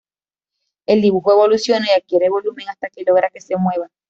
[0.87, 3.87] El dibujo evoluciona y adquiere volumen, hasta que logra que se mueva.